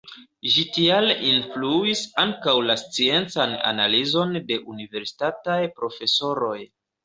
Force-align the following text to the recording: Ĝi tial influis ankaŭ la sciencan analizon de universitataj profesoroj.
Ĝi 0.51 0.61
tial 0.77 1.13
influis 1.31 2.01
ankaŭ 2.23 2.57
la 2.69 2.77
sciencan 2.85 3.55
analizon 3.75 4.37
de 4.51 4.61
universitataj 4.77 5.63
profesoroj. 5.81 6.61